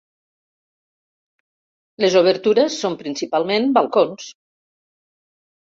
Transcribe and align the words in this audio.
Les 2.05 2.17
obertures 2.23 2.79
són 2.87 2.97
principalment 3.05 3.71
balcons. 3.79 4.29